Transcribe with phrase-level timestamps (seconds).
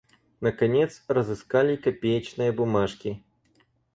[0.39, 3.23] Наконец, разыскали копеечные бумажки.